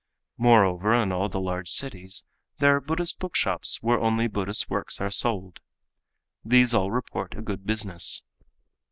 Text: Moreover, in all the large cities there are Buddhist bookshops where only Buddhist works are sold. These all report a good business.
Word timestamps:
Moreover, 0.39 0.95
in 0.99 1.11
all 1.11 1.29
the 1.29 1.39
large 1.39 1.69
cities 1.69 2.25
there 2.57 2.75
are 2.75 2.81
Buddhist 2.81 3.19
bookshops 3.19 3.83
where 3.83 3.99
only 3.99 4.27
Buddhist 4.27 4.67
works 4.67 4.99
are 4.99 5.11
sold. 5.11 5.59
These 6.43 6.73
all 6.73 6.89
report 6.89 7.37
a 7.37 7.41
good 7.43 7.67
business. 7.67 8.23